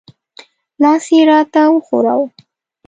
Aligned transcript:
لاس 0.81 1.05
یې 1.15 1.21
را 1.29 1.39
ته 1.53 1.61
وښوراوه. 1.73 2.27